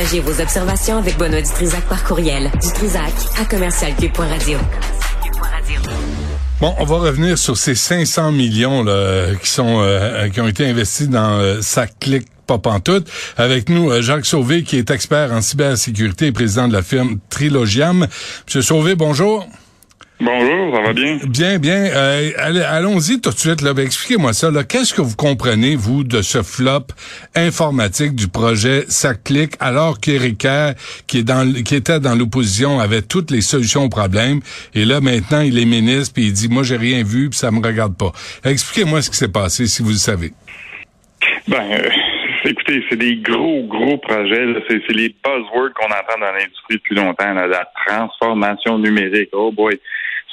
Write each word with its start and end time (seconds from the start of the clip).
Partagez 0.00 0.20
vos 0.20 0.40
observations 0.40 0.96
avec 0.96 1.18
Benoît 1.18 1.42
Dutrisac 1.42 1.82
par 1.82 2.02
courriel. 2.04 2.50
Dutrisac 2.62 3.12
à 3.38 3.44
commercialcube.radio. 3.44 4.56
Bon, 6.58 6.74
on 6.78 6.84
va 6.86 6.96
revenir 6.96 7.36
sur 7.36 7.58
ces 7.58 7.74
500 7.74 8.32
millions 8.32 8.82
là, 8.82 9.34
qui 9.42 9.50
sont 9.50 9.82
euh, 9.82 10.30
qui 10.30 10.40
ont 10.40 10.48
été 10.48 10.64
investis 10.64 11.06
dans 11.06 11.38
euh, 11.38 11.60
SACLIC 11.60 12.26
pas 12.46 12.56
pantoute. 12.56 13.10
Avec 13.36 13.68
nous, 13.68 13.90
euh, 13.90 14.00
Jacques 14.00 14.24
Sauvé, 14.24 14.62
qui 14.62 14.78
est 14.78 14.90
expert 14.90 15.32
en 15.32 15.42
cybersécurité 15.42 16.28
et 16.28 16.32
président 16.32 16.66
de 16.66 16.72
la 16.72 16.82
firme 16.82 17.18
Trilogiam. 17.28 18.06
Monsieur 18.46 18.62
Sauvé, 18.62 18.94
bonjour. 18.94 19.46
Bonjour, 20.22 20.76
ça 20.76 20.82
va 20.82 20.92
bien? 20.92 21.18
Bien, 21.26 21.58
bien. 21.58 21.86
Euh, 21.94 22.30
allons-y 22.68 23.22
tout 23.22 23.30
de 23.30 23.38
suite. 23.38 23.62
Là. 23.62 23.72
Ben, 23.72 23.86
expliquez-moi 23.86 24.34
ça. 24.34 24.50
Qu'est-ce 24.68 24.92
que 24.92 25.00
vous 25.00 25.16
comprenez, 25.16 25.76
vous, 25.76 26.04
de 26.04 26.20
ce 26.20 26.42
flop 26.42 26.88
informatique 27.34 28.14
du 28.14 28.28
projet 28.28 28.84
SACLIC, 28.86 29.54
alors 29.60 29.98
qu'Éric 29.98 30.46
qui, 31.06 31.18
est 31.18 31.22
dans, 31.22 31.50
qui 31.64 31.74
était 31.74 32.00
dans 32.00 32.14
l'opposition, 32.14 32.80
avait 32.80 33.00
toutes 33.00 33.30
les 33.30 33.40
solutions 33.40 33.84
aux 33.84 33.88
problèmes, 33.88 34.40
et 34.74 34.84
là, 34.84 35.00
maintenant, 35.00 35.40
il 35.40 35.58
est 35.58 35.64
ministre, 35.64 36.12
puis 36.12 36.26
il 36.26 36.32
dit, 36.34 36.48
moi, 36.50 36.64
j'ai 36.64 36.76
rien 36.76 37.02
vu, 37.02 37.30
puis 37.30 37.38
ça 37.38 37.50
me 37.50 37.64
regarde 37.66 37.96
pas. 37.96 38.12
Expliquez-moi 38.44 39.00
ce 39.00 39.08
qui 39.08 39.16
s'est 39.16 39.32
passé, 39.32 39.66
si 39.66 39.82
vous 39.82 39.90
le 39.90 39.94
savez. 39.94 40.32
Ben, 41.48 41.64
euh, 41.72 41.88
écoutez, 42.44 42.84
c'est 42.90 42.96
des 42.96 43.16
gros, 43.16 43.64
gros 43.68 43.96
projets. 43.96 44.46
C'est 44.68 44.92
les 44.92 45.14
buzzwords 45.24 45.72
qu'on 45.74 45.86
entend 45.86 46.20
dans 46.20 46.32
l'industrie 46.32 46.76
depuis 46.76 46.94
longtemps. 46.94 47.32
la 47.32 47.66
transformation 47.86 48.78
numérique. 48.78 49.30
Oh 49.32 49.50
boy. 49.50 49.80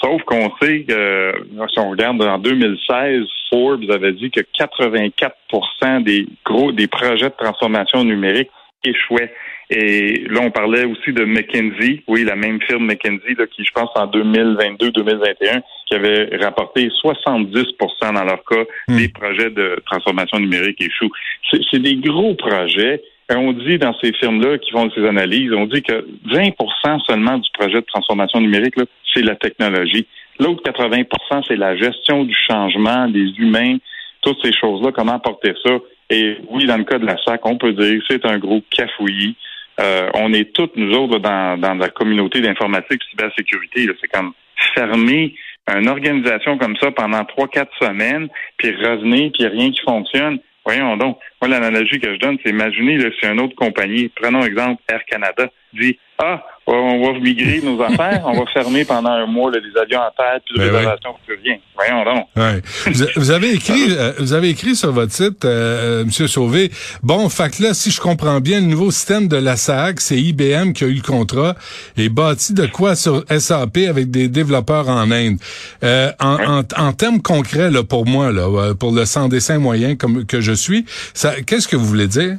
Sauf 0.02 0.22
qu'on 0.24 0.52
sait 0.62 0.84
que, 0.84 1.34
si 1.72 1.80
on 1.80 1.90
regarde 1.90 2.22
en 2.22 2.38
2016, 2.38 3.26
Forbes 3.50 3.90
avait 3.90 4.14
dit 4.14 4.30
que 4.30 4.42
84% 4.42 6.04
des 6.04 6.28
gros 6.46 6.72
des 6.72 6.88
projets 6.88 7.30
de 7.30 7.36
transformation 7.38 8.04
numérique 8.04 8.50
échouaient. 8.84 9.34
Et 9.70 10.24
là, 10.30 10.42
on 10.44 10.52
parlait 10.52 10.86
aussi 10.86 11.12
de 11.12 11.26
McKinsey, 11.26 12.04
oui, 12.08 12.24
la 12.24 12.36
même 12.36 12.62
firme 12.62 12.86
McKinsey, 12.86 13.36
là, 13.38 13.48
qui, 13.48 13.66
je 13.66 13.72
pense, 13.72 13.90
en 13.96 14.08
2022-2021, 14.08 15.62
qui 15.88 15.96
avait 15.96 16.38
rapporté 16.38 16.88
70% 17.04 18.14
dans 18.14 18.24
leur 18.24 18.44
cas 18.46 18.64
hmm. 18.88 18.98
des 18.98 19.10
projets 19.10 19.50
de 19.50 19.82
transformation 19.86 20.40
numérique 20.40 20.82
échouent. 20.82 21.12
C'est 21.52 21.82
des 21.82 21.96
gros 21.96 22.36
projets. 22.36 23.02
Et 23.30 23.36
on 23.36 23.52
dit 23.52 23.78
dans 23.78 23.94
ces 24.02 24.14
firmes-là 24.14 24.58
qui 24.58 24.72
font 24.72 24.90
ces 24.96 25.06
analyses, 25.06 25.52
on 25.52 25.66
dit 25.66 25.84
que 25.84 26.08
20% 26.32 27.06
seulement 27.06 27.38
du 27.38 27.50
projet 27.60 27.82
de 27.82 27.86
transformation 27.86 28.40
numérique, 28.40 28.76
c'est 29.18 29.24
la 29.24 29.36
technologie. 29.36 30.08
L'autre 30.40 30.62
80% 30.64 31.44
c'est 31.48 31.56
la 31.56 31.76
gestion 31.76 32.24
du 32.24 32.36
changement, 32.48 33.08
des 33.08 33.34
humains, 33.40 33.78
toutes 34.22 34.44
ces 34.44 34.54
choses-là, 34.54 34.92
comment 34.92 35.20
porter 35.20 35.54
ça. 35.66 35.78
Et 36.10 36.38
oui, 36.50 36.66
dans 36.66 36.78
le 36.78 36.84
cas 36.84 37.00
de 37.00 37.06
la 37.06 37.18
SAC, 37.24 37.46
on 37.46 37.58
peut 37.58 37.74
dire 37.74 38.00
que 38.00 38.06
c'est 38.10 38.26
un 38.26 38.38
gros 38.38 38.62
cafouillis. 38.70 39.36
Euh, 39.80 40.10
on 40.14 40.34
est 40.34 40.54
toutes, 40.54 40.76
nous 40.76 40.96
autres, 40.96 41.20
dans, 41.20 41.60
dans 41.60 41.74
la 41.76 41.90
communauté 41.90 42.42
d'informatique 42.42 43.02
cybersécurité. 43.12 43.88
C'est 44.02 44.08
comme 44.08 44.34
fermer 44.74 45.36
une 45.68 45.90
organisation 45.90 46.58
comme 46.58 46.78
ça 46.78 46.92
pendant 46.92 47.26
trois, 47.26 47.48
quatre 47.48 47.72
semaines, 47.80 48.30
puis 48.58 48.72
revenir, 48.72 49.32
puis 49.34 49.48
rien 49.48 49.72
qui 49.72 49.82
fonctionne. 49.82 50.40
Voyons 50.66 50.98
donc. 50.98 51.18
Moi, 51.42 51.50
l'analogie 51.50 52.00
que 52.00 52.14
je 52.14 52.20
donne, 52.20 52.38
c'est 52.44 52.52
imaginer 52.52 53.00
si 53.20 53.28
une 53.28 53.40
autre 53.40 53.56
compagnie, 53.56 54.10
prenons 54.10 54.44
exemple 54.44 54.82
Air 54.90 55.04
Canada, 55.06 55.50
dit 55.74 55.98
Ah, 56.18 56.44
on 56.68 57.14
va 57.14 57.20
migrer 57.20 57.62
nos 57.64 57.82
affaires, 57.82 58.24
on 58.26 58.34
va 58.34 58.46
fermer 58.52 58.84
pendant 58.84 59.12
un 59.12 59.26
mois 59.26 59.52
les 59.52 59.80
avions 59.80 60.00
en 60.00 60.12
terre, 60.18 60.40
puis 60.46 60.60
les 60.60 60.70
ben 60.70 60.76
réservations, 60.76 61.16
plus 61.26 61.40
rien. 61.44 61.58
Voyons 61.76 62.04
donc. 62.04 62.28
Ouais. 62.36 62.62
Vous, 63.16 63.32
avez 63.32 63.54
écrit, 63.54 63.88
euh, 63.92 64.12
vous 64.20 64.34
avez 64.34 64.50
écrit 64.50 64.76
sur 64.76 64.92
votre 64.92 65.14
site, 65.14 65.46
euh, 65.46 66.02
euh, 66.02 66.06
Monsieur 66.06 66.28
Sauvé. 66.28 66.72
Bon, 67.04 67.30
que 67.30 67.64
là, 67.64 67.74
si 67.74 67.92
je 67.92 68.02
comprends 68.02 68.42
bien, 68.42 68.60
le 68.60 68.66
nouveau 68.66 68.92
système 68.92 69.28
de 69.28 69.38
la 69.38 69.56
SAC, 69.56 70.02
c'est 70.02 70.18
IBM 70.18 70.74
qui 70.74 70.84
a 70.84 70.88
eu 70.88 70.96
le 70.96 71.02
contrat, 71.02 71.56
est 71.98 72.10
bâti 72.10 72.54
de 72.54 72.66
quoi 72.66 72.96
sur 72.96 73.24
SAP 73.30 73.78
avec 73.90 74.12
des 74.12 74.28
développeurs 74.28 74.90
en 74.90 75.10
Inde? 75.12 75.38
Euh, 75.84 76.12
en, 76.20 76.64
en, 76.76 76.94
termes 76.94 77.22
concrets, 77.22 77.72
là, 77.72 77.84
pour 77.84 78.06
moi, 78.06 78.32
là, 78.32 78.74
pour 78.76 78.92
le 78.92 79.06
sans 79.06 79.30
dessin 79.30 79.60
moyen 79.60 79.96
comme 79.96 80.26
que 80.26 80.42
je 80.42 80.52
suis, 80.52 80.86
ça, 81.14 81.42
qu'est-ce 81.46 81.68
que 81.68 81.76
vous 81.76 81.86
voulez 81.86 82.08
dire? 82.08 82.38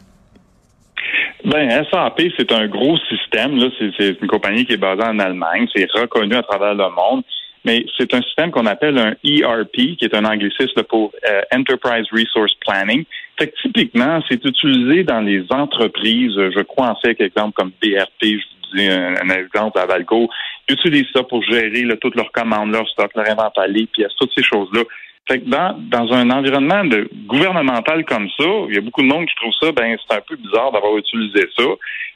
Ben, 1.45 1.85
SAP, 1.91 2.23
c'est 2.37 2.53
un 2.53 2.67
gros 2.67 2.99
système. 3.09 3.57
Là, 3.59 3.69
c'est, 3.79 4.21
une 4.21 4.27
compagnie 4.27 4.67
qui 4.67 4.73
est 4.73 4.79
basée 4.79 5.05
en 5.05 5.19
Allemagne. 5.19 5.67
C'est 5.75 5.91
reconnu 5.93 6.35
à 6.35 6.43
travers 6.43 6.75
le 6.75 6.91
monde. 6.91 7.23
Mais 7.65 7.85
c'est 7.97 8.13
un 8.15 8.23
système 8.23 8.51
qu'on 8.51 8.67
appelle 8.67 8.99
un 8.99 9.15
ERP, 9.25 9.97
qui 9.99 10.05
est 10.05 10.15
un 10.15 10.25
anglicisme 10.25 10.83
pour 10.85 11.13
euh, 11.29 11.43
Enterprise 11.55 12.07
Resource 12.13 12.55
Planning. 12.61 13.05
Fait 13.39 13.49
que 13.49 13.55
typiquement, 13.63 14.21
c'est 14.29 14.43
utilisé 14.45 15.05
dans 15.05 15.21
les 15.21 15.45
entreprises. 15.51 16.35
Je 16.35 16.63
crois 16.63 16.89
en 16.89 16.97
fait 16.97 17.21
exemple 17.21 17.55
comme 17.55 17.73
BRP, 17.83 18.23
je 18.23 18.37
vous 18.37 18.77
dis 18.77 18.89
un, 18.89 19.29
exemple 19.31 19.79
à 19.79 19.87
Valco. 19.87 20.29
Ils 20.69 20.75
utilisent 20.75 21.11
ça 21.13 21.25
pour 21.25 21.43
gérer 21.43 21.85
toutes 22.01 22.15
leurs 22.15 22.33
commandes, 22.33 22.73
leurs 22.73 22.89
stocks, 22.89 23.15
leur 23.15 23.29
inventaire, 23.29 23.67
les 23.69 23.87
pièces, 23.87 24.15
toutes 24.19 24.33
ces 24.37 24.45
choses-là. 24.45 24.83
Fait 25.29 25.41
que 25.41 25.49
dans, 25.49 25.77
dans 25.79 26.13
un 26.15 26.31
environnement 26.31 26.85
de 26.85 27.09
gouvernemental 27.27 28.05
comme 28.07 28.29
ça, 28.39 28.49
il 28.69 28.75
y 28.75 28.79
a 28.79 28.81
beaucoup 28.81 29.03
de 29.03 29.09
monde 29.09 29.27
qui 29.27 29.35
trouve 29.37 29.53
ça, 29.61 29.73
ben 29.73 29.95
c'est 30.09 30.17
un 30.17 30.23
peu 30.27 30.37
bizarre 30.37 30.73
d'avoir 30.73 30.97
utilisé 30.97 31.47
ça. 31.57 31.65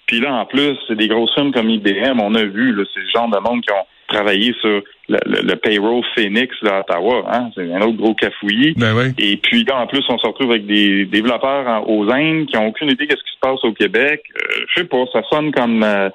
Puis 0.06 0.21
là, 0.21 0.33
en 0.33 0.47
plus, 0.47 0.77
c'est 0.89 0.97
des 0.97 1.09
grosses 1.09 1.33
firmes 1.34 1.53
comme 1.53 1.69
IBM, 1.69 2.21
on 2.21 2.34
a 2.34 2.43
vu, 2.43 2.73
là, 2.75 2.84
c'est 2.93 3.00
le 3.00 3.11
genre 3.11 3.28
de 3.28 3.39
monde 3.39 3.62
qui 3.62 3.71
ont 3.73 3.87
travaillé 4.09 4.55
sur 4.61 4.83
le, 5.09 5.55
payroll 5.56 6.03
Phoenix 6.15 6.55
là, 6.62 6.77
à 6.77 6.81
Ottawa. 6.81 7.25
Hein? 7.33 7.50
C'est 7.55 7.73
un 7.73 7.81
autre 7.83 7.97
gros 7.99 8.15
cafouillis. 8.15 8.75
Ben 8.77 8.95
oui. 8.97 9.12
Et 9.19 9.37
puis 9.37 9.65
là, 9.65 9.81
en 9.81 9.87
plus, 9.87 10.05
on 10.09 10.19
se 10.19 10.27
retrouve 10.27 10.50
avec 10.50 10.67
des 10.67 11.05
développeurs 11.05 11.89
aux 11.89 12.11
Indes 12.11 12.47
qui 12.47 12.56
n'ont 12.56 12.69
aucune 12.69 12.91
idée 12.91 13.06
de 13.06 13.17
ce 13.17 13.23
qui 13.23 13.34
se 13.34 13.41
passe 13.41 13.62
au 13.65 13.73
Québec. 13.73 14.23
Euh, 14.37 14.65
je 14.69 14.81
sais 14.81 14.87
pas, 14.87 15.05
ça 15.12 15.23
sonne 15.31 15.53
comme... 15.53 15.83
Euh, 15.83 16.09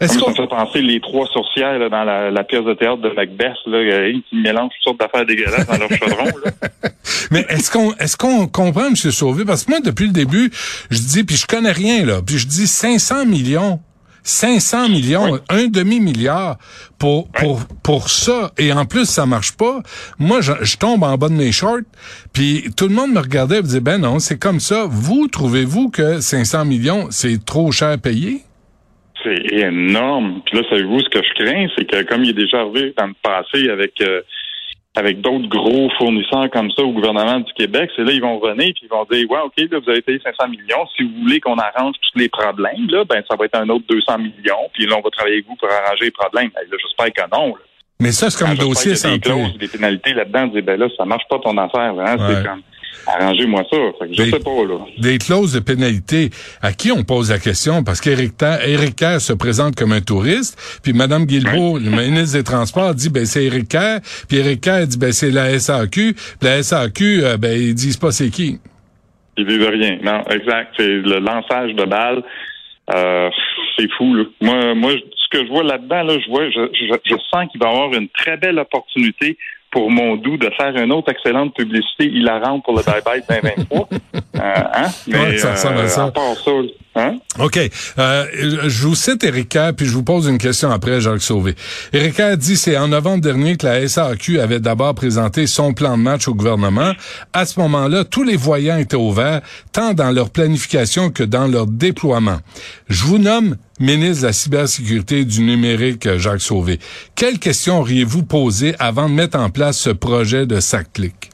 est-ce 0.00 0.18
qu'on 0.18 0.34
fait 0.34 0.46
penser 0.46 0.80
les 0.80 1.00
trois 1.00 1.26
sorcières 1.28 1.78
là, 1.78 1.88
dans 1.88 2.04
la, 2.04 2.44
pièce 2.44 2.64
de 2.64 2.74
théâtre 2.74 2.98
de 2.98 3.10
Macbeth, 3.10 3.56
là, 3.66 4.12
qui 4.12 4.36
mélangent 4.36 4.70
toutes 4.74 4.82
sortes 4.82 5.00
d'affaires 5.00 5.26
dégueulasses 5.26 5.66
dans 5.66 5.78
leur 5.78 5.88
chaudron. 5.98 6.24
Là. 6.44 6.90
Mais 7.30 7.44
est-ce 7.48 7.70
qu'on 7.70 7.92
est-ce 7.94 8.16
qu'on 8.16 8.46
comprend, 8.46 8.86
M. 8.86 8.96
Sauvé? 8.96 9.44
Parce 9.44 9.64
que 9.64 9.70
moi, 9.70 9.80
depuis 9.80 10.06
le 10.06 10.12
début, 10.12 10.50
je 10.90 10.98
dis, 10.98 11.24
puis 11.24 11.36
je 11.36 11.46
connais 11.46 11.72
rien, 11.72 12.04
là, 12.04 12.20
puis 12.24 12.38
je 12.38 12.46
dis 12.46 12.66
500 12.66 13.26
millions. 13.26 13.80
500 14.26 14.88
millions, 14.88 15.38
un 15.50 15.66
demi-milliard 15.66 16.56
pour, 16.98 17.28
pour, 17.28 17.60
pour 17.82 18.08
ça. 18.08 18.52
Et 18.56 18.72
en 18.72 18.86
plus, 18.86 19.04
ça 19.04 19.26
marche 19.26 19.52
pas. 19.52 19.82
Moi, 20.18 20.40
je, 20.40 20.52
je, 20.62 20.78
tombe 20.78 21.02
en 21.02 21.18
bas 21.18 21.28
de 21.28 21.34
mes 21.34 21.52
shorts. 21.52 21.82
Puis 22.32 22.70
tout 22.74 22.88
le 22.88 22.94
monde 22.94 23.12
me 23.12 23.20
regardait 23.20 23.58
et 23.58 23.60
me 23.60 23.66
disait, 23.66 23.80
ben 23.80 23.98
non, 23.98 24.20
c'est 24.20 24.38
comme 24.38 24.60
ça. 24.60 24.86
Vous, 24.88 25.28
trouvez-vous 25.28 25.90
que 25.90 26.22
500 26.22 26.64
millions, 26.64 27.08
c'est 27.10 27.44
trop 27.44 27.70
cher 27.70 27.90
à 27.90 27.98
payer? 27.98 28.42
C'est 29.24 29.56
énorme. 29.56 30.42
Puis 30.44 30.58
là, 30.58 30.64
savez-vous 30.68 31.00
ce 31.00 31.08
que 31.08 31.22
je 31.22 31.44
crains, 31.44 31.66
c'est 31.76 31.84
que 31.84 32.02
comme 32.02 32.22
il 32.24 32.30
est 32.30 32.34
déjà 32.44 32.60
arrivé 32.60 32.94
dans 32.96 33.06
le 33.06 33.14
passé 33.22 33.68
avec 33.68 34.00
euh, 34.02 34.20
avec 34.96 35.20
d'autres 35.20 35.48
gros 35.48 35.90
fournisseurs 35.98 36.48
comme 36.50 36.70
ça 36.70 36.82
au 36.82 36.92
gouvernement 36.92 37.40
du 37.40 37.52
Québec, 37.54 37.90
c'est 37.96 38.04
là 38.04 38.12
ils 38.12 38.20
vont 38.20 38.38
venir 38.38 38.72
puis 38.74 38.84
ils 38.84 38.88
vont 38.88 39.04
dire 39.10 39.28
ouais 39.28 39.40
ok 39.44 39.54
là 39.70 39.78
vous 39.80 39.90
avez 39.90 40.02
payé 40.02 40.20
500 40.22 40.48
millions, 40.48 40.86
si 40.96 41.02
vous 41.02 41.22
voulez 41.22 41.40
qu'on 41.40 41.58
arrange 41.58 41.96
tous 42.00 42.18
les 42.18 42.28
problèmes 42.28 42.88
là, 42.88 43.04
ben 43.04 43.22
ça 43.28 43.34
va 43.36 43.46
être 43.46 43.56
un 43.56 43.68
autre 43.70 43.84
200 43.88 44.18
millions 44.18 44.70
puis 44.72 44.86
là 44.86 44.96
on 44.98 45.02
va 45.02 45.10
travailler 45.10 45.36
avec 45.36 45.46
vous 45.48 45.56
pour 45.56 45.68
arranger 45.68 46.04
les 46.04 46.10
problèmes. 46.12 46.50
Ben, 46.54 46.62
là 46.70 46.76
j'espère 46.80 47.12
que 47.12 47.36
non. 47.36 47.54
Mais 47.98 48.12
ça 48.12 48.30
c'est 48.30 48.38
comme 48.38 48.52
un 48.52 48.54
dossier 48.54 48.94
sans 48.94 49.14
des 49.14 49.20
clauses, 49.20 49.58
des 49.58 49.68
pénalités 49.68 50.14
là-dedans, 50.14 50.46
ben 50.62 50.78
là 50.78 50.86
ça 50.96 51.04
marche 51.04 51.24
pas 51.28 51.40
ton 51.40 51.58
affaire, 51.58 51.94
hein, 51.98 52.16
c'est 52.28 52.46
comme 52.46 52.62
Arrangez-moi 53.06 53.62
ça. 53.70 53.76
je 54.00 54.22
des, 54.22 54.30
sais 54.30 54.38
pas, 54.38 54.64
là. 54.66 54.78
Des 54.98 55.18
clauses 55.18 55.52
de 55.52 55.60
pénalité. 55.60 56.30
À 56.62 56.72
qui 56.72 56.90
on 56.90 57.02
pose 57.02 57.30
la 57.30 57.38
question? 57.38 57.84
Parce 57.84 58.00
qu'Éric 58.00 58.36
Kerr 58.96 59.20
se 59.20 59.32
présente 59.32 59.76
comme 59.76 59.92
un 59.92 60.00
touriste, 60.00 60.80
puis 60.82 60.92
Mme 60.92 61.26
Guilbeault, 61.26 61.78
le 61.78 61.90
ministre 61.90 62.38
des 62.38 62.44
Transports, 62.44 62.94
dit, 62.94 63.10
ben, 63.10 63.26
c'est 63.26 63.44
Éric 63.44 63.68
Kerr, 63.68 64.00
puis 64.28 64.38
Éric 64.38 64.62
Kerr 64.62 64.86
dit, 64.86 64.98
ben, 64.98 65.12
c'est 65.12 65.30
la 65.30 65.58
SAQ, 65.58 66.14
puis 66.14 66.48
la 66.48 66.62
SAQ, 66.62 67.24
euh, 67.24 67.36
ben, 67.36 67.52
ils 67.52 67.74
disent 67.74 67.96
pas 67.96 68.10
c'est 68.10 68.30
qui. 68.30 68.58
Ils 69.36 69.46
disent 69.46 69.66
rien. 69.66 69.98
Non, 70.02 70.22
exact. 70.30 70.74
C'est 70.76 70.86
le 70.86 71.18
lançage 71.18 71.74
de 71.74 71.84
balles. 71.84 72.22
Euh, 72.94 73.30
c'est 73.76 73.90
fou, 73.96 74.14
là. 74.14 74.24
Moi, 74.40 74.74
moi, 74.74 74.92
ce 74.92 75.38
que 75.38 75.44
je 75.44 75.50
vois 75.50 75.64
là-dedans, 75.64 76.02
là, 76.02 76.18
je 76.24 76.30
vois, 76.30 76.48
je, 76.50 76.68
je 77.04 77.16
sens 77.32 77.50
qu'il 77.50 77.60
va 77.60 77.70
y 77.70 77.72
avoir 77.72 77.92
une 77.94 78.08
très 78.10 78.36
belle 78.36 78.58
opportunité 78.58 79.36
pour 79.74 79.90
mon 79.90 80.14
doux 80.14 80.36
de 80.36 80.48
faire 80.56 80.76
une 80.76 80.92
autre 80.92 81.10
excellente 81.10 81.52
publicité 81.52 82.04
hilarante 82.04 82.62
pour 82.62 82.76
le 82.76 82.82
Bye 82.84 83.02
Bye 83.04 83.24
2023. 83.28 83.88
euh, 83.90 84.38
hein? 84.38 84.86
Mais 85.08 85.36
ça 85.36 85.50
ressemble 85.50 85.78
à 85.78 85.80
euh, 85.80 85.88
ça. 85.88 86.04
à 86.04 86.10
part 86.12 86.36
ça, 86.36 86.52
Hein? 86.96 87.18
OK. 87.40 87.58
Euh, 87.98 88.26
je 88.68 88.86
vous 88.86 88.94
cite 88.94 89.24
Erika, 89.24 89.72
puis 89.72 89.86
je 89.86 89.92
vous 89.92 90.04
pose 90.04 90.28
une 90.28 90.38
question 90.38 90.70
après, 90.70 91.00
Jacques 91.00 91.22
Sauvé. 91.22 91.56
Erika 91.92 92.36
dit 92.36 92.56
c'est 92.56 92.76
en 92.76 92.88
novembre 92.88 93.20
dernier 93.22 93.56
que 93.56 93.66
la 93.66 93.88
SAQ 93.88 94.38
avait 94.38 94.60
d'abord 94.60 94.94
présenté 94.94 95.46
son 95.46 95.72
plan 95.72 95.96
de 95.98 96.02
match 96.02 96.28
au 96.28 96.34
gouvernement. 96.34 96.92
À 97.32 97.46
ce 97.46 97.58
moment-là, 97.60 98.04
tous 98.04 98.22
les 98.22 98.36
voyants 98.36 98.78
étaient 98.78 98.96
ouverts, 98.96 99.40
tant 99.72 99.92
dans 99.94 100.12
leur 100.12 100.30
planification 100.30 101.10
que 101.10 101.24
dans 101.24 101.48
leur 101.48 101.66
déploiement. 101.66 102.38
Je 102.88 103.04
vous 103.04 103.18
nomme 103.18 103.56
ministre 103.80 104.22
de 104.22 104.26
la 104.28 104.32
cybersécurité 104.32 105.24
du 105.24 105.40
numérique, 105.40 106.08
Jacques 106.16 106.40
Sauvé. 106.40 106.78
Quelles 107.16 107.40
questions 107.40 107.80
auriez-vous 107.80 108.22
posées 108.22 108.76
avant 108.78 109.08
de 109.08 109.14
mettre 109.14 109.38
en 109.38 109.50
place 109.50 109.78
ce 109.78 109.90
projet 109.90 110.46
de 110.46 110.60
SAC-Clic? 110.60 111.33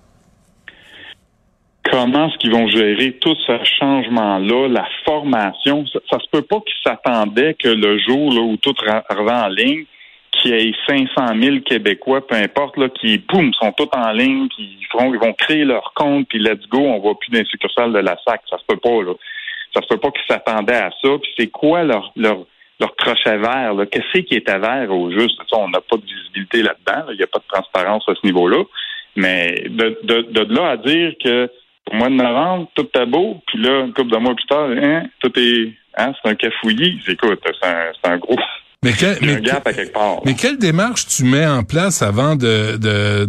Comment 1.91 2.29
est-ce 2.29 2.39
qu'ils 2.39 2.53
vont 2.53 2.69
gérer 2.69 3.13
tout 3.13 3.37
ce 3.47 3.59
changement-là, 3.79 4.69
la 4.69 4.89
formation? 5.05 5.85
Ça, 5.87 6.19
se 6.19 6.29
peut 6.31 6.43
pas 6.43 6.61
qu'ils 6.61 6.83
s'attendaient 6.85 7.55
que 7.55 7.69
le 7.69 7.99
jour 7.99 8.33
là, 8.33 8.41
où 8.41 8.57
tout 8.57 8.75
revient 8.79 9.45
en 9.45 9.49
ligne, 9.49 9.85
qu'il 10.33 10.53
y 10.53 10.69
ait 10.69 10.73
500 10.89 11.35
000 11.41 11.61
Québécois, 11.61 12.27
peu 12.27 12.37
importe, 12.37 12.77
là, 12.77 12.89
qui, 12.89 13.19
poum, 13.19 13.53
sont 13.55 13.73
tous 13.73 13.89
en 13.93 14.13
ligne, 14.13 14.49
puis 14.49 14.79
ils, 14.81 15.19
vont 15.19 15.33
créer 15.33 15.65
leur 15.65 15.93
compte, 15.95 16.29
puis 16.29 16.39
let's 16.39 16.67
go, 16.69 16.79
on 16.79 17.01
voit 17.01 17.19
plus 17.19 17.31
d'un 17.31 17.45
succursale 17.45 17.93
de 17.93 17.99
la 17.99 18.17
SAC. 18.25 18.43
Ça 18.49 18.59
se 18.59 18.65
peut 18.67 18.79
pas, 18.79 19.03
là. 19.03 19.13
Ça 19.75 19.83
se 19.83 19.87
peut 19.87 19.99
pas 19.99 20.11
qu'ils 20.11 20.25
s'attendaient 20.29 20.75
à 20.75 20.91
ça. 21.03 21.09
Puis 21.23 21.33
c'est 21.39 21.47
quoi 21.47 21.85
leur, 21.85 22.13
leur, 22.17 22.39
leur 22.81 22.97
crochet 22.97 23.39
vert? 23.39 23.75
Qu'est-ce 23.91 24.21
qui 24.23 24.35
était 24.35 24.59
vert 24.59 24.91
au 24.91 25.11
juste? 25.11 25.41
on 25.53 25.69
n'a 25.69 25.81
pas 25.81 25.97
de 25.97 26.05
visibilité 26.05 26.63
là-dedans. 26.63 27.07
Il 27.11 27.17
n'y 27.17 27.23
a 27.23 27.29
pas 27.29 27.39
de 27.39 27.45
transparence 27.53 28.09
à 28.09 28.15
ce 28.15 28.27
niveau-là. 28.27 28.65
Mais 29.15 29.65
de, 29.69 29.99
de, 30.03 30.23
de 30.23 30.55
là 30.55 30.71
à 30.71 30.77
dire 30.77 31.15
que 31.23 31.49
au 31.91 31.97
mois 31.97 32.09
de 32.09 32.15
novembre, 32.15 32.69
tout 32.75 32.89
est 32.95 33.07
beau, 33.07 33.41
puis 33.47 33.61
là, 33.61 33.81
une 33.81 33.93
couple 33.93 34.13
de 34.13 34.17
mois 34.17 34.35
plus 34.35 34.47
tard, 34.47 34.69
hein, 34.71 35.05
tout 35.21 35.33
est, 35.39 35.73
hein, 35.97 36.13
c'est 36.23 36.31
un 36.31 36.35
cafouillis. 36.35 37.01
Écoute, 37.09 37.41
c'est 37.45 37.69
un, 37.69 37.93
c'est 38.03 38.11
un 38.11 38.19
gros. 38.19 38.37
Mais, 38.83 38.93
mais, 39.21 39.35
un 39.35 39.41
gap 39.41 39.67
à 39.67 39.75
quelque 39.75 39.93
part. 39.93 40.23
mais 40.25 40.33
quelle 40.33 40.57
démarche 40.57 41.07
tu 41.07 41.25
mets 41.25 41.47
en 41.47 41.65
place 41.65 42.01
avant 42.01 42.35
de, 42.35 42.79
de, 42.79 43.27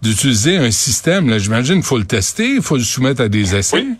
d'utiliser 0.00 0.56
un 0.56 0.70
système? 0.70 1.28
Là? 1.28 1.36
J'imagine 1.36 1.74
qu'il 1.74 1.84
faut 1.84 1.98
le 1.98 2.06
tester, 2.06 2.54
il 2.54 2.62
faut 2.62 2.76
le 2.76 2.82
soumettre 2.82 3.20
à 3.20 3.28
des 3.28 3.54
essais. 3.54 3.76
Oui. 3.76 3.96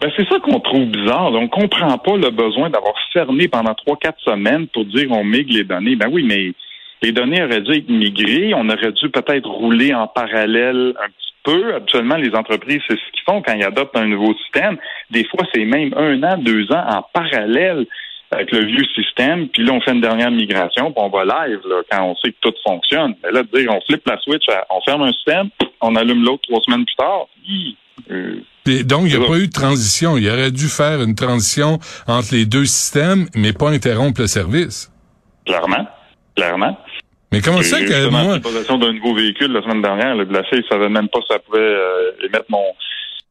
Ben, 0.00 0.08
c'est 0.16 0.28
ça 0.28 0.38
qu'on 0.38 0.60
trouve 0.60 0.84
bizarre. 0.84 1.32
On 1.32 1.48
comprend 1.48 1.98
pas 1.98 2.16
le 2.16 2.30
besoin 2.30 2.70
d'avoir 2.70 2.94
fermé 3.12 3.48
pendant 3.48 3.74
trois, 3.74 3.96
quatre 3.96 4.20
semaines 4.20 4.68
pour 4.68 4.84
dire 4.84 5.10
on 5.10 5.24
migre 5.24 5.52
les 5.52 5.64
données. 5.64 5.96
Ben 5.96 6.08
oui, 6.12 6.22
mais 6.24 6.52
les 7.02 7.10
données 7.10 7.42
auraient 7.42 7.62
dû 7.62 7.72
être 7.72 7.88
migrées. 7.88 8.54
On 8.54 8.68
aurait 8.68 8.92
dû 8.92 9.10
peut-être 9.10 9.48
rouler 9.50 9.92
en 9.94 10.06
parallèle 10.06 10.94
un 11.02 11.08
petit 11.08 11.27
peu. 11.44 11.74
Habituellement, 11.74 12.16
les 12.16 12.34
entreprises, 12.34 12.80
c'est 12.88 12.96
ce 12.96 13.12
qu'ils 13.12 13.24
font 13.26 13.42
quand 13.42 13.54
ils 13.54 13.64
adoptent 13.64 13.96
un 13.96 14.06
nouveau 14.06 14.34
système. 14.34 14.76
Des 15.10 15.24
fois, 15.24 15.46
c'est 15.52 15.64
même 15.64 15.92
un 15.96 16.22
an, 16.22 16.38
deux 16.38 16.70
ans 16.72 16.84
en 16.86 17.02
parallèle 17.12 17.86
avec 18.30 18.52
le 18.52 18.66
vieux 18.66 18.84
système, 18.94 19.48
puis 19.48 19.64
là, 19.64 19.72
on 19.72 19.80
fait 19.80 19.92
une 19.92 20.02
dernière 20.02 20.30
migration, 20.30 20.92
puis 20.92 21.02
on 21.02 21.08
va 21.08 21.24
live 21.24 21.60
là, 21.66 21.82
quand 21.90 22.04
on 22.04 22.14
sait 22.16 22.30
que 22.30 22.36
tout 22.42 22.52
fonctionne. 22.66 23.14
Mais 23.22 23.30
là, 23.30 23.42
dire, 23.42 23.70
on 23.72 23.80
flippe 23.80 24.06
la 24.06 24.18
switch, 24.18 24.44
on 24.68 24.80
ferme 24.82 25.02
un 25.02 25.12
système, 25.12 25.48
on 25.80 25.96
allume 25.96 26.24
l'autre 26.24 26.42
trois 26.46 26.60
semaines 26.60 26.84
plus 26.84 26.96
tard. 26.96 27.26
Euh, 28.10 28.40
donc, 28.84 29.04
il 29.06 29.18
n'y 29.18 29.24
a 29.24 29.26
pas 29.26 29.38
eu 29.38 29.46
de 29.46 29.52
transition. 29.52 30.18
Il 30.18 30.28
aurait 30.28 30.50
dû 30.50 30.68
faire 30.68 31.02
une 31.02 31.14
transition 31.14 31.78
entre 32.06 32.34
les 32.34 32.44
deux 32.44 32.66
systèmes, 32.66 33.26
mais 33.34 33.54
pas 33.54 33.70
interrompre 33.70 34.20
le 34.20 34.26
service. 34.26 34.92
Clairement. 35.46 35.86
Clairement. 36.36 36.78
Mais 37.30 37.40
comment 37.40 37.62
ça 37.62 37.80
que 37.80 38.08
moi... 38.08 38.34
la 38.34 38.40
possession 38.40 38.78
d'un 38.78 38.92
nouveau 38.92 39.14
véhicule 39.14 39.52
la 39.52 39.62
semaine 39.62 39.82
dernière, 39.82 40.14
le 40.14 40.24
la 40.24 40.44
fille 40.44 40.64
savait 40.68 40.88
même 40.88 41.08
pas 41.08 41.20
si 41.20 41.28
ça 41.32 41.38
pouvait 41.38 41.60
euh, 41.60 42.12
émettre 42.24 42.46
mon 42.48 42.64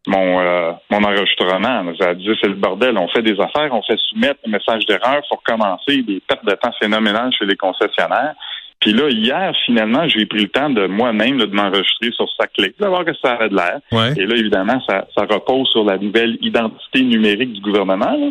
mon 0.08 0.40
euh, 0.40 0.72
mon 0.92 1.04
enregistrement. 1.04 1.84
Ça 2.00 2.14
dit 2.14 2.30
c'est 2.40 2.48
le 2.48 2.56
bordel. 2.56 2.98
On 2.98 3.08
fait 3.08 3.24
des 3.24 3.40
affaires, 3.40 3.74
on 3.74 3.82
fait 3.82 3.98
soumettre 4.10 4.40
un 4.46 4.52
message 4.52 4.86
d'erreur 4.86 5.22
pour 5.30 5.42
commencer 5.44 6.04
des 6.04 6.22
pertes 6.28 6.46
de 6.46 6.54
temps 6.54 6.72
phénoménales 6.80 7.34
chez 7.34 7.46
les 7.46 7.56
concessionnaires. 7.56 8.36
Puis 8.80 8.94
là, 8.94 9.10
hier, 9.10 9.54
finalement, 9.66 10.08
j'ai 10.08 10.28
pris 10.28 10.44
le 10.44 10.50
temps 10.50 10.70
de 10.70 10.86
moi-même 10.86 11.40
de 11.40 11.46
m'enregistrer 11.48 12.12
sur 12.12 12.28
sa 12.40 12.46
clé, 12.46 12.76
de 12.80 12.86
voir 12.86 13.04
que 13.04 13.14
ça 13.16 13.32
avait 13.34 13.50
de 13.50 13.56
l'air. 13.56 13.80
Et 14.16 14.26
là, 14.26 14.36
évidemment, 14.36 14.80
ça, 14.88 15.08
ça 15.18 15.26
repose 15.28 15.68
sur 15.70 15.84
la 15.84 15.98
nouvelle 15.98 16.38
identité 16.42 17.02
numérique 17.02 17.54
du 17.54 17.62
gouvernement. 17.62 18.12
Là. 18.12 18.28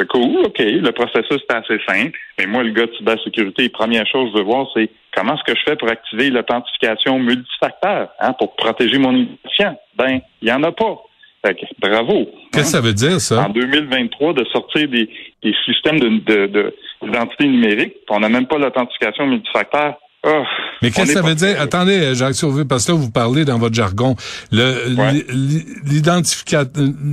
C'est 0.00 0.08
cool, 0.08 0.46
OK. 0.46 0.58
Le 0.58 0.90
processus 0.92 1.42
est 1.48 1.54
assez 1.54 1.78
simple. 1.86 2.18
Mais 2.38 2.46
moi, 2.46 2.62
le 2.62 2.70
gars 2.70 2.86
de 2.86 2.92
cybersécurité, 2.96 3.68
première 3.68 4.06
chose 4.06 4.32
que 4.32 4.38
je 4.38 4.42
veux 4.42 4.48
voir, 4.48 4.66
c'est 4.74 4.88
comment 5.14 5.34
est-ce 5.34 5.52
que 5.52 5.58
je 5.58 5.62
fais 5.70 5.76
pour 5.76 5.90
activer 5.90 6.30
l'authentification 6.30 7.18
multifacteur 7.18 8.08
hein, 8.18 8.32
pour 8.38 8.56
protéger 8.56 8.96
mon 8.96 9.14
identifiant? 9.14 9.78
Ben, 9.96 10.20
il 10.40 10.46
n'y 10.46 10.52
en 10.52 10.62
a 10.62 10.72
pas. 10.72 10.96
Fait 11.44 11.54
que, 11.54 11.66
bravo. 11.78 12.30
Qu'est-ce 12.52 12.64
que 12.64 12.70
ça 12.70 12.80
veut 12.80 12.94
dire, 12.94 13.20
ça? 13.20 13.44
En 13.44 13.50
2023, 13.50 14.32
de 14.32 14.44
sortir 14.46 14.88
des, 14.88 15.10
des 15.42 15.54
systèmes 15.66 15.98
d'identité 15.98 16.48
de, 16.48 16.72
de, 17.02 17.44
numérique, 17.44 17.94
on 18.08 18.20
n'a 18.20 18.30
même 18.30 18.46
pas 18.46 18.56
l'authentification 18.56 19.26
multifacteur. 19.26 19.96
Oh, 20.22 20.42
Mais 20.82 20.90
qu'est-ce 20.90 21.14
que 21.14 21.20
ça 21.20 21.22
veut 21.22 21.34
dire? 21.34 21.58
Attendez, 21.60 21.98
euh, 21.98 22.14
Jacques 22.14 22.34
Sauvé, 22.34 22.64
parce 22.68 22.86
que 22.86 22.92
là, 22.92 22.98
vous 22.98 23.10
parlez 23.10 23.46
dans 23.46 23.58
votre 23.58 23.74
jargon. 23.74 24.16
Le, 24.52 24.94
le 24.94 26.22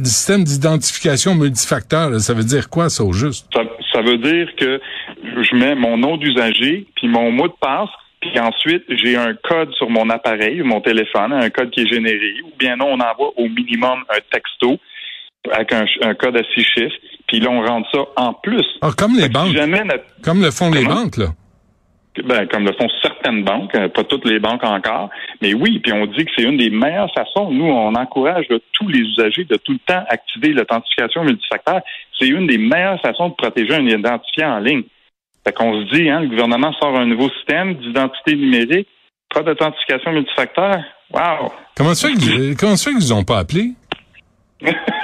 système 0.04 0.44
d'identification 0.44 1.36
multifacteur, 1.36 2.20
ça 2.20 2.34
veut 2.34 2.44
dire 2.44 2.70
quoi, 2.70 2.90
ça, 2.90 3.06
au 3.06 3.14
juste? 3.14 3.48
Ça, 3.54 3.62
ça 3.94 4.02
veut 4.02 4.18
dire 4.18 4.50
que 4.58 4.82
je 5.24 5.56
mets 5.56 5.76
mon 5.76 5.98
nom 5.98 6.18
d'usager, 6.18 6.86
puis 6.96 7.08
mon 7.08 7.32
mot 7.32 7.48
de 7.48 7.54
passe, 7.62 7.90
puis 8.20 8.38
ensuite, 8.40 8.84
j'ai 8.90 9.16
un 9.16 9.36
code 9.36 9.72
sur 9.76 9.90
mon 9.90 10.10
appareil, 10.10 10.62
mon 10.64 10.82
téléphone, 10.82 11.32
un 11.32 11.50
code 11.50 11.70
qui 11.70 11.82
est 11.82 11.88
généré, 11.88 12.42
ou 12.44 12.52
bien 12.60 12.76
non, 12.76 12.88
on 12.88 13.00
envoie 13.00 13.32
au 13.38 13.48
minimum 13.48 14.04
un 14.10 14.20
texto 14.32 14.78
avec 15.54 15.72
un, 15.72 16.14
code 16.16 16.36
à 16.36 16.44
six 16.54 16.64
chiffres, 16.64 16.96
puis 17.28 17.40
là, 17.40 17.50
on 17.52 17.62
rentre 17.62 17.90
ça 17.92 18.00
en 18.18 18.34
plus. 18.34 18.66
Ah, 18.82 18.90
comme 18.98 19.16
les 19.16 19.30
banques. 19.30 19.56
Comme 20.24 20.42
le 20.42 20.52
font 20.52 20.72
les 20.72 20.84
banques, 20.84 21.16
là. 21.16 21.28
Ben, 22.26 22.48
comme 22.48 22.66
le 22.66 22.74
font 22.74 22.88
certaines 23.02 23.44
banques, 23.44 23.76
euh, 23.76 23.88
pas 23.88 24.04
toutes 24.04 24.26
les 24.26 24.40
banques 24.40 24.64
encore, 24.64 25.10
mais 25.42 25.54
oui, 25.54 25.80
puis 25.80 25.92
on 25.94 26.06
dit 26.06 26.26
que 26.26 26.32
c'est 26.36 26.44
une 26.44 26.58
des 26.58 26.70
meilleures 26.70 27.12
façons. 27.14 27.52
Nous, 27.52 27.66
on 27.66 27.94
encourage 27.96 28.46
tous 28.74 28.88
les 28.88 29.00
usagers 29.00 29.44
de 29.46 29.56
tout 29.58 29.74
le 29.74 29.80
temps 29.80 30.04
activer 30.10 30.50
l'authentification 30.54 31.24
multifacteur. 31.24 31.82
C'est 32.20 32.28
une 32.28 32.48
des 32.48 32.58
meilleures 32.58 33.00
façons 33.02 33.30
de 33.30 33.34
protéger 33.36 33.76
un 33.76 33.86
identifiant 33.86 34.56
en 34.56 34.60
ligne. 34.60 34.84
Fait 35.46 35.54
qu'on 35.54 35.82
se 35.82 35.96
dit, 35.96 36.10
hein, 36.10 36.22
le 36.22 36.28
gouvernement 36.28 36.74
sort 36.74 36.98
un 36.98 37.06
nouveau 37.06 37.30
système 37.30 37.76
d'identité 37.76 38.36
numérique, 38.36 38.88
pas 39.34 39.44
d'authentification 39.44 40.12
multifacteur. 40.12 40.78
Wow! 41.14 41.52
Comment 41.76 41.94
ça 41.94 42.10
qu'ils 42.12 43.10
n'ont 43.10 43.24
pas 43.24 43.40
appelé? 43.40 43.72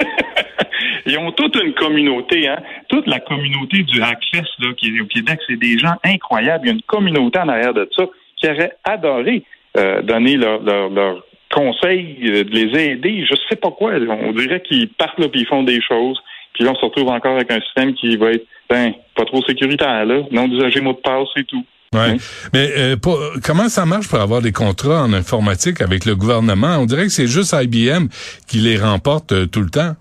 Ils 1.06 1.18
ont 1.18 1.32
toute 1.32 1.56
une 1.62 1.74
communauté, 1.74 2.48
hein. 2.48 2.58
Toute 2.88 3.06
la 3.06 3.20
communauté 3.20 3.82
du 3.82 4.02
Hackfest, 4.02 4.50
là, 4.60 4.72
qui 4.76 4.88
est 4.88 5.00
au 5.00 5.06
Québec, 5.06 5.38
c'est 5.46 5.58
des 5.58 5.78
gens 5.78 5.94
incroyables. 6.04 6.66
Il 6.66 6.68
y 6.68 6.70
a 6.72 6.74
une 6.74 6.82
communauté 6.82 7.38
en 7.38 7.48
arrière 7.48 7.74
de 7.74 7.88
ça 7.96 8.04
qui 8.36 8.48
aurait 8.48 8.72
adoré 8.84 9.44
euh, 9.76 10.02
donner 10.02 10.36
leur, 10.36 10.62
leur, 10.62 11.24
conseil, 11.52 12.18
euh, 12.24 12.44
de 12.44 12.50
les 12.50 12.80
aider. 12.80 13.24
Je 13.28 13.34
sais 13.48 13.56
pas 13.56 13.70
quoi. 13.70 13.92
On 13.92 14.32
dirait 14.32 14.60
qu'ils 14.60 14.88
partent 14.88 15.18
là 15.18 15.28
puis 15.28 15.42
ils 15.42 15.46
font 15.46 15.62
des 15.62 15.80
choses. 15.80 16.18
Puis 16.52 16.64
là, 16.64 16.72
on 16.72 16.74
se 16.74 16.84
retrouve 16.84 17.08
encore 17.08 17.36
avec 17.36 17.50
un 17.50 17.60
système 17.60 17.94
qui 17.94 18.16
va 18.16 18.32
être 18.32 18.46
ben, 18.68 18.92
pas 19.14 19.24
trop 19.24 19.42
sécuritaire, 19.42 20.04
là. 20.04 20.22
Non 20.30 20.48
d'usager 20.48 20.80
mot 20.80 20.92
de 20.92 20.98
passe 20.98 21.28
et 21.36 21.44
tout. 21.44 21.64
Ouais. 21.92 22.16
Mais 22.52 22.70
euh, 22.76 22.96
comment 23.44 23.68
ça 23.68 23.86
marche 23.86 24.08
pour 24.08 24.20
avoir 24.20 24.42
des 24.42 24.52
contrats 24.52 25.02
en 25.02 25.12
informatique 25.12 25.80
avec 25.80 26.04
le 26.04 26.16
gouvernement? 26.16 26.76
On 26.78 26.86
dirait 26.86 27.04
que 27.04 27.10
c'est 27.10 27.28
juste 27.28 27.54
IBM 27.56 28.06
qui 28.48 28.58
les 28.58 28.76
remporte 28.76 29.50
tout 29.50 29.60
le 29.60 29.70
temps. 29.70 29.94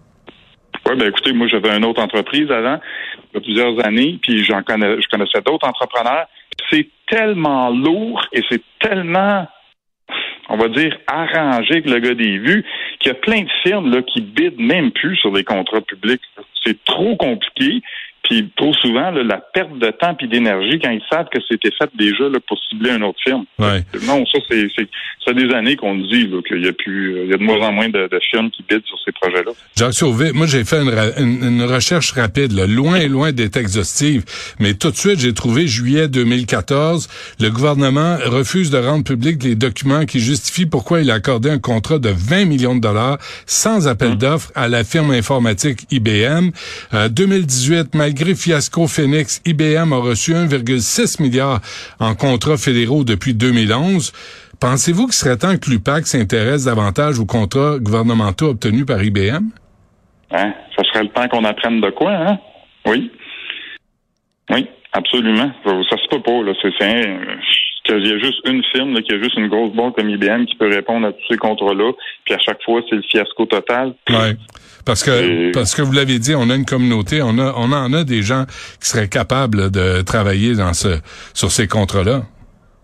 Oui, 0.86 0.98
ben 0.98 1.08
écoutez, 1.08 1.32
moi 1.32 1.48
j'avais 1.48 1.76
une 1.76 1.86
autre 1.86 2.02
entreprise 2.02 2.52
avant, 2.52 2.80
il 3.32 3.36
y 3.36 3.38
a 3.38 3.42
plusieurs 3.42 3.86
années, 3.86 4.20
puis 4.22 4.44
j'en 4.44 4.64
connais, 4.64 5.02
je 5.02 5.08
connaissais 5.08 5.42
d'autres 5.42 5.68
entrepreneurs. 5.68 6.28
C'est 6.70 6.90
tellement 7.08 7.70
lourd 7.70 8.26
et 8.34 8.42
c'est 8.50 8.62
tellement, 8.80 9.48
on 10.50 10.58
va 10.58 10.68
dire, 10.68 10.98
arrangé 11.08 11.82
que 11.82 11.90
le 11.90 12.00
gars 12.00 12.14
des 12.16 12.38
vues, 12.38 12.66
qu'il 13.00 13.10
y 13.10 13.12
a 13.12 13.16
plein 13.16 13.42
de 13.42 13.50
firmes 13.64 13.94
là, 13.94 14.02
qui 14.02 14.22
bident 14.22 14.60
même 14.60 14.92
plus 14.92 15.16
sur 15.18 15.32
les 15.32 15.44
contrats 15.44 15.82
publics. 15.82 16.22
C'est 16.64 16.84
trop 16.84 17.16
compliqué. 17.16 17.82
Puis 18.24 18.50
trop 18.56 18.74
souvent, 18.76 19.12
la 19.12 19.38
perte 19.38 19.78
de 19.78 19.92
temps 19.92 20.16
et 20.20 20.28
d'énergie 20.28 20.80
quand 20.80 20.92
ils 20.92 21.04
savent 21.10 21.28
que 21.30 21.40
c'était 21.48 21.72
fait 21.78 21.90
déjà 21.96 22.30
là, 22.30 22.40
pour 22.48 22.58
cibler 22.70 22.92
un 22.92 23.02
autre 23.02 23.20
film. 23.24 23.44
Non, 23.60 24.26
ça 24.26 24.40
c'est 24.50 24.68
c'est 25.26 25.34
des 25.34 25.54
années 25.54 25.76
qu'on 25.76 25.96
dit 25.96 26.30
qu'il 26.48 26.64
y 26.64 26.68
a 26.68 26.74
plus 26.74 27.24
il 27.24 27.30
y 27.30 27.34
a 27.34 27.38
de 27.38 27.44
moins 27.44 27.68
en 27.68 27.72
moins 27.72 27.90
de, 27.90 28.08
de 28.08 28.20
films 28.30 28.50
qui 28.52 28.64
bident 28.64 28.86
sur 28.86 28.98
ces 29.06 29.12
projets-là. 29.12 29.52
Jacques 29.76 29.94
Sauvé, 29.94 30.32
moi 30.34 30.48
j'ai 30.48 30.64
fait 30.64 30.82
une, 30.82 31.44
une, 31.44 31.64
recherche 31.64 32.12
rapide, 32.12 32.52
là, 32.52 32.68
loin 32.68 32.96
et 32.96 33.08
loin 33.08 33.32
d'être 33.32 33.58
exhaustive, 33.58 34.24
mais 34.60 34.74
tout 34.74 34.92
de 34.92 34.96
suite 34.96 35.20
j'ai 35.20 35.34
trouvé 35.34 35.68
juillet 35.68 36.08
2014, 36.08 37.10
le 37.40 37.50
gouvernement 37.50 38.18
refuse 38.26 38.70
de 38.70 38.78
rendre 38.78 39.04
public 39.04 39.44
les 39.44 39.56
documents 39.56 40.06
qui 40.06 40.20
justifient 40.20 40.66
pourquoi 40.66 41.02
il 41.02 41.12
a 41.12 41.16
accordé 41.16 41.50
un 41.50 41.60
contrat 41.60 42.00
de 42.00 42.10
20 42.10 42.46
millions 42.46 42.76
de 42.76 42.82
dollars 42.82 43.18
sans 43.46 43.88
appel 43.88 44.12
hum. 44.12 44.18
d'offres 44.18 44.52
à 44.56 44.68
la 44.68 44.84
firme 44.84 45.12
informatique 45.12 45.82
IBM. 45.92 46.52
Euh, 46.94 47.10
2018, 47.10 47.96
malgré 47.96 48.23
fiasco 48.32 48.88
Phoenix, 48.88 49.42
IBM 49.46 49.92
a 49.92 49.98
reçu 49.98 50.34
1,6 50.34 51.22
milliard 51.22 51.60
en 52.00 52.16
contrats 52.16 52.58
fédéraux 52.58 53.04
depuis 53.04 53.34
2011. 53.34 54.14
Pensez-vous 54.60 55.06
qu'il 55.06 55.14
serait 55.14 55.38
temps 55.38 55.58
que 55.58 55.70
l'UPAC 55.70 56.08
s'intéresse 56.08 56.66
davantage 56.66 57.20
aux 57.20 57.26
contrats 57.26 57.78
gouvernementaux 57.80 58.50
obtenus 58.50 58.86
par 58.86 59.04
IBM? 59.04 59.50
Hein? 60.32 60.54
Ça 60.76 60.84
serait 60.84 61.04
le 61.04 61.10
temps 61.10 61.28
qu'on 61.28 61.44
apprenne 61.44 61.82
de 61.82 61.90
quoi, 61.90 62.12
hein? 62.12 62.40
Oui. 62.86 63.12
Oui, 64.50 64.68
absolument. 64.94 65.52
Ça 65.66 65.98
se 65.98 66.08
peut 66.10 66.22
pas, 66.22 66.42
là. 66.44 66.54
C'est, 66.62 66.72
qu'il 67.84 68.08
y 68.08 68.12
a 68.12 68.18
juste 68.18 68.48
une 68.48 68.64
firme, 68.72 68.94
qu'il 69.02 69.16
y 69.16 69.20
a 69.20 69.24
juste 69.24 69.38
une 69.38 69.48
grosse 69.48 69.74
banque 69.74 69.96
comme 69.98 70.10
IBM 70.10 70.46
qui 70.46 70.56
peut 70.56 70.70
répondre 70.70 71.08
à 71.08 71.12
tous 71.12 71.24
ces 71.30 71.38
contrats-là, 71.38 71.92
puis 72.26 72.34
à 72.34 72.40
chaque 72.40 72.62
fois, 72.64 72.82
c'est 72.90 72.96
le 72.96 73.02
fiasco 73.02 73.46
total. 73.46 73.94
Ouais. 74.10 74.36
Parce 74.86 75.04
que 75.04 75.52
parce 75.54 75.76
que 75.76 75.82
vous 75.82 75.94
l'avez 75.94 76.20
dit, 76.20 76.36
on 76.36 76.50
a 76.50 76.56
une 76.56 76.66
communauté, 76.66 77.22
on 77.22 77.38
a 77.40 77.54
on 77.56 77.72
en 77.72 77.94
a 77.94 78.04
des 78.04 78.22
gens 78.22 78.46
qui 78.82 78.90
seraient 78.90 79.08
capables 79.08 79.72
de 79.72 80.02
travailler 80.02 80.56
dans 80.56 80.74
ce 80.74 81.00
sur 81.34 81.52
ces 81.52 81.68
contrats-là. 81.68 82.24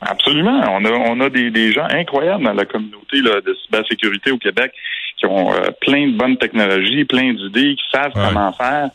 Absolument. 0.02 0.62
On 0.72 0.86
a 0.86 0.92
on 0.92 1.20
a 1.20 1.30
des, 1.30 1.52
des 1.52 1.74
gens 1.74 1.88
incroyables 1.90 2.44
dans 2.46 2.54
la 2.54 2.66
communauté 2.66 3.22
là, 3.22 3.42
de 3.42 3.54
cybersécurité 3.66 4.32
au 4.32 4.38
Québec 4.38 4.72
qui 5.18 5.26
ont 5.26 5.54
euh, 5.54 5.72
plein 5.82 6.08
de 6.08 6.18
bonnes 6.18 6.38
technologies, 6.38 7.04
plein 7.04 7.34
d'idées, 7.34 7.76
qui 7.76 7.84
savent 7.92 8.14
comment 8.14 8.54
faire. 8.54 8.90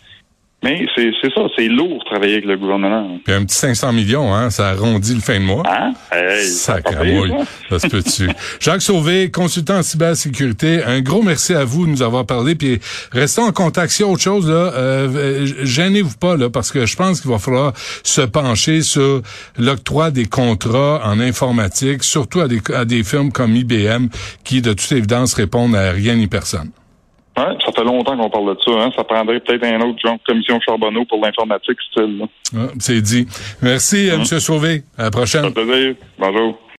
Mais 0.65 0.87
c'est 0.97 1.13
ça, 1.35 1.43
c'est 1.55 1.69
lourd 1.69 2.03
travailler 2.07 2.35
avec 2.35 2.47
le 2.47 2.57
gouvernement. 2.57 3.19
Puis 3.23 3.35
un 3.35 3.45
petit 3.45 3.55
500 3.55 3.93
millions, 3.93 4.35
hein, 4.35 4.49
ça 4.49 4.71
arrondit 4.71 5.13
le 5.13 5.21
fin 5.21 5.39
de 5.39 5.45
mois. 5.45 5.63
Hein? 5.71 5.93
Hey, 6.11 6.47
Sacramouille, 6.47 7.35
ça 7.69 7.79
se 7.79 7.87
peut-tu? 7.87 8.31
Jacques 8.61 8.81
Sauvé, 8.81 9.31
consultant 9.31 9.77
en 9.77 9.83
cybersécurité, 9.83 10.83
un 10.83 11.03
gros 11.03 11.23
merci 11.23 11.53
à 11.53 11.65
vous 11.65 11.85
de 11.85 11.91
nous 11.91 12.01
avoir 12.01 12.25
parlé. 12.25 12.55
Puis 12.55 12.81
restons 13.13 13.43
en 13.43 13.53
contact. 13.53 13.93
Si 13.93 14.03
autre 14.03 14.23
chose, 14.23 14.49
là, 14.49 14.73
euh, 14.75 15.47
gênez-vous 15.65 16.17
pas, 16.17 16.39
là, 16.39 16.49
parce 16.49 16.73
que 16.73 16.87
je 16.87 16.97
pense 16.97 17.21
qu'il 17.21 17.31
va 17.31 17.39
falloir 17.39 17.75
se 18.03 18.23
pencher 18.23 18.81
sur 18.81 19.21
l'octroi 19.59 20.11
des 20.11 20.25
contrats 20.25 21.03
en 21.05 21.21
informatique, 21.21 22.05
surtout 22.05 22.41
à 22.41 22.49
des, 22.49 22.61
à 22.75 22.87
des 22.87 23.05
firmes 23.05 23.33
comme 23.33 23.55
IBM, 23.55 24.07
qui, 24.45 24.63
de 24.63 24.73
toute 24.73 24.93
évidence, 24.93 25.35
répondent 25.35 25.77
à 25.77 25.91
rien 25.91 26.15
ni 26.15 26.27
personne. 26.27 26.71
Ouais, 27.37 27.57
ça 27.65 27.73
fait 27.73 27.85
longtemps 27.85 28.17
qu'on 28.17 28.31
parle 28.31 28.55
de 28.55 28.61
ça. 28.63 28.71
Hein? 28.71 28.91
Ça 28.97 29.03
prendrait 29.03 29.41
peut-être 29.41 29.65
un 29.65 29.81
autre 29.81 29.99
genre 29.99 30.15
de 30.15 30.23
commission 30.25 30.61
Charbonneau 30.61 31.05
pour 31.05 31.21
l'informatique 31.25 31.79
style. 31.91 32.27
c'est 32.79 33.01
dit. 33.01 33.27
Merci, 33.61 34.09
M. 34.09 34.25
Sauvé. 34.25 34.85
À 34.97 35.05
la 35.05 35.11
prochaine. 35.11 35.45
Ça 35.45 35.51
plaisir. 35.51 35.95
Bonjour. 36.19 36.59